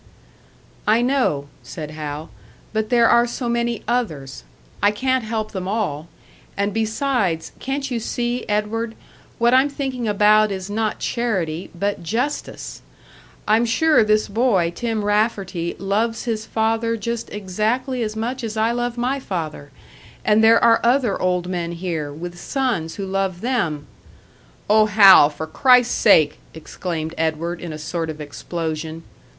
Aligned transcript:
"I 0.87 1.03
know," 1.03 1.47
said 1.61 1.91
Hal, 1.91 2.31
"but 2.73 2.89
there 2.89 3.07
are 3.07 3.27
so 3.27 3.47
many 3.47 3.83
others; 3.87 4.43
I 4.81 4.89
can't 4.89 5.23
help 5.23 5.51
them 5.51 5.67
all. 5.67 6.07
And 6.57 6.73
besides, 6.73 7.51
can't 7.59 7.91
you 7.91 7.99
see, 7.99 8.43
Edward 8.49 8.95
what 9.37 9.53
I'm 9.53 9.69
thinking 9.69 10.07
about 10.07 10.51
is 10.51 10.71
not 10.71 10.97
charity, 10.97 11.69
but 11.75 12.01
justice. 12.01 12.81
I'm 13.47 13.63
sure 13.63 14.03
this 14.03 14.27
boy, 14.27 14.71
Tim 14.73 15.05
Rafferty, 15.05 15.75
loves 15.77 16.23
his 16.23 16.47
father 16.47 16.97
just 16.97 17.29
exactly 17.29 18.01
as 18.01 18.15
much 18.15 18.43
as 18.43 18.57
I 18.57 18.71
love 18.71 18.97
my 18.97 19.19
father; 19.19 19.69
and 20.25 20.43
there 20.43 20.63
are 20.63 20.81
other 20.83 21.21
old 21.21 21.45
men 21.47 21.73
here, 21.73 22.11
with 22.11 22.39
sons 22.39 22.95
who 22.95 23.05
love 23.05 23.41
them" 23.41 23.85
"Oh, 24.67 24.87
Hal, 24.87 25.29
for 25.29 25.45
Christ's 25.45 25.93
sake!" 25.93 26.39
exclaimed 26.55 27.13
Edward, 27.19 27.61
in 27.61 27.71
a 27.71 27.77
sort 27.77 28.09
of 28.09 28.19
explosion. 28.19 29.03